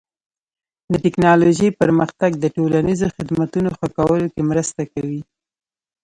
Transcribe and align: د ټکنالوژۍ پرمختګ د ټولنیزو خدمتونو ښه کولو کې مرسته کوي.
د 0.91 0.93
ټکنالوژۍ 1.03 1.69
پرمختګ 1.81 2.31
د 2.39 2.45
ټولنیزو 2.55 3.07
خدمتونو 3.15 3.69
ښه 3.77 3.87
کولو 3.97 4.27
کې 4.33 4.41
مرسته 4.51 4.81
کوي. 4.93 5.21